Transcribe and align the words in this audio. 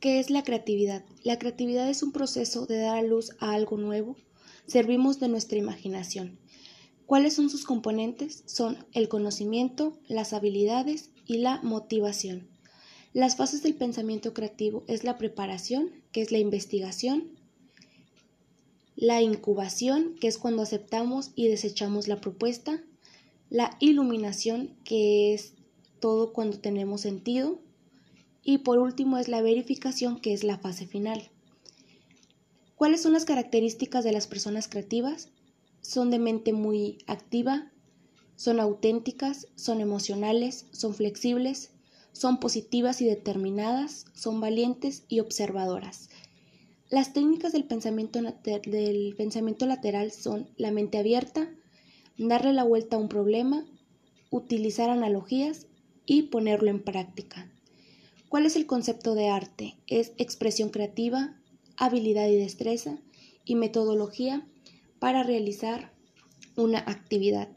¿Qué 0.00 0.18
es 0.20 0.28
la 0.28 0.42
creatividad? 0.42 1.04
La 1.22 1.38
creatividad 1.38 1.88
es 1.88 2.02
un 2.02 2.12
proceso 2.12 2.66
de 2.66 2.78
dar 2.78 2.98
a 2.98 3.02
luz 3.02 3.30
a 3.38 3.54
algo 3.54 3.78
nuevo. 3.78 4.16
Servimos 4.66 5.20
de 5.20 5.28
nuestra 5.28 5.56
imaginación. 5.56 6.38
¿Cuáles 7.06 7.34
son 7.34 7.48
sus 7.48 7.64
componentes? 7.64 8.42
Son 8.44 8.76
el 8.92 9.08
conocimiento, 9.08 9.96
las 10.06 10.34
habilidades 10.34 11.10
y 11.24 11.38
la 11.38 11.62
motivación. 11.62 12.46
Las 13.14 13.36
fases 13.36 13.62
del 13.62 13.74
pensamiento 13.74 14.34
creativo 14.34 14.84
es 14.86 15.02
la 15.02 15.16
preparación, 15.16 15.90
que 16.12 16.20
es 16.20 16.30
la 16.30 16.38
investigación, 16.38 17.30
la 18.96 19.22
incubación, 19.22 20.16
que 20.20 20.28
es 20.28 20.36
cuando 20.36 20.62
aceptamos 20.62 21.30
y 21.34 21.48
desechamos 21.48 22.06
la 22.06 22.20
propuesta, 22.20 22.82
la 23.48 23.76
iluminación, 23.80 24.76
que 24.84 25.32
es 25.32 25.54
todo 26.00 26.34
cuando 26.34 26.58
tenemos 26.58 27.00
sentido, 27.00 27.60
y 28.46 28.58
por 28.58 28.78
último 28.78 29.18
es 29.18 29.26
la 29.26 29.42
verificación, 29.42 30.20
que 30.20 30.32
es 30.32 30.44
la 30.44 30.56
fase 30.56 30.86
final. 30.86 31.30
¿Cuáles 32.76 33.02
son 33.02 33.12
las 33.12 33.24
características 33.24 34.04
de 34.04 34.12
las 34.12 34.28
personas 34.28 34.68
creativas? 34.68 35.30
Son 35.80 36.10
de 36.12 36.20
mente 36.20 36.52
muy 36.52 36.98
activa, 37.08 37.72
son 38.36 38.60
auténticas, 38.60 39.48
son 39.56 39.80
emocionales, 39.80 40.66
son 40.70 40.94
flexibles, 40.94 41.72
son 42.12 42.38
positivas 42.38 43.02
y 43.02 43.06
determinadas, 43.06 44.04
son 44.14 44.40
valientes 44.40 45.02
y 45.08 45.18
observadoras. 45.18 46.08
Las 46.88 47.12
técnicas 47.12 47.52
del 47.52 47.64
pensamiento, 47.64 48.20
del 48.22 49.14
pensamiento 49.16 49.66
lateral 49.66 50.12
son 50.12 50.48
la 50.56 50.70
mente 50.70 50.98
abierta, 50.98 51.50
darle 52.16 52.52
la 52.52 52.62
vuelta 52.62 52.94
a 52.94 53.00
un 53.00 53.08
problema, 53.08 53.66
utilizar 54.30 54.88
analogías 54.88 55.66
y 56.06 56.22
ponerlo 56.24 56.70
en 56.70 56.84
práctica. 56.84 57.50
¿Cuál 58.36 58.44
es 58.44 58.56
el 58.56 58.66
concepto 58.66 59.14
de 59.14 59.30
arte? 59.30 59.78
Es 59.86 60.12
expresión 60.18 60.68
creativa, 60.68 61.40
habilidad 61.78 62.28
y 62.28 62.36
destreza 62.36 62.98
y 63.46 63.54
metodología 63.54 64.46
para 64.98 65.22
realizar 65.22 65.94
una 66.54 66.80
actividad. 66.80 67.48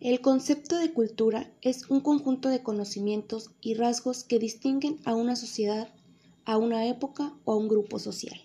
El 0.00 0.20
concepto 0.20 0.76
de 0.76 0.92
cultura 0.92 1.50
es 1.62 1.88
un 1.88 2.02
conjunto 2.02 2.50
de 2.50 2.62
conocimientos 2.62 3.52
y 3.62 3.72
rasgos 3.72 4.24
que 4.24 4.38
distinguen 4.38 4.98
a 5.06 5.14
una 5.14 5.36
sociedad, 5.36 5.88
a 6.44 6.58
una 6.58 6.86
época 6.86 7.32
o 7.46 7.54
a 7.54 7.56
un 7.56 7.68
grupo 7.68 7.98
social. 7.98 8.38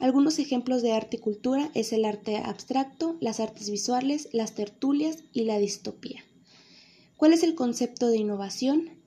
Algunos 0.00 0.40
ejemplos 0.40 0.82
de 0.82 0.90
arte 0.90 1.18
y 1.18 1.20
cultura 1.20 1.70
es 1.74 1.92
el 1.92 2.04
arte 2.04 2.38
abstracto, 2.38 3.16
las 3.20 3.38
artes 3.38 3.70
visuales, 3.70 4.28
las 4.32 4.56
tertulias 4.56 5.18
y 5.32 5.44
la 5.44 5.56
distopía. 5.58 6.24
¿Cuál 7.16 7.32
es 7.32 7.44
el 7.44 7.54
concepto 7.54 8.08
de 8.08 8.16
innovación? 8.16 9.03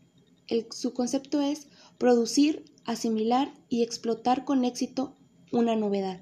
Su 0.72 0.94
concepto 0.94 1.42
es 1.42 1.68
producir, 1.98 2.66
asimilar 2.86 3.54
y 3.70 3.84
explotar 3.84 4.46
con 4.46 4.66
éxito 4.66 5.16
una 5.52 5.76
novedad. 5.76 6.22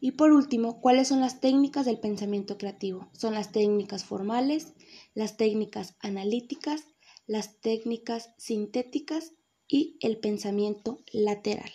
Y 0.00 0.12
por 0.12 0.32
último, 0.32 0.80
¿cuáles 0.80 1.08
son 1.08 1.20
las 1.20 1.40
técnicas 1.40 1.84
del 1.86 1.98
pensamiento 1.98 2.56
creativo? 2.56 3.08
Son 3.12 3.34
las 3.34 3.50
técnicas 3.50 4.04
formales, 4.04 4.74
las 5.14 5.36
técnicas 5.36 5.96
analíticas, 6.00 6.84
las 7.26 7.60
técnicas 7.60 8.30
sintéticas 8.38 9.32
y 9.66 9.96
el 10.00 10.18
pensamiento 10.18 10.98
lateral. 11.12 11.70